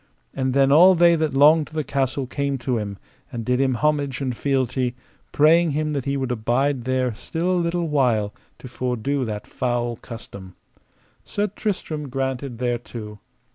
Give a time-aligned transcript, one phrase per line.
[0.33, 2.97] And then all they that longed to the castle came to him,
[3.31, 4.95] and did him homage and fealty,
[5.31, 9.97] praying him that he would abide there still a little while to fordo that foul
[9.97, 10.55] custom.
[11.23, 13.19] Sir Tristram granted thereto.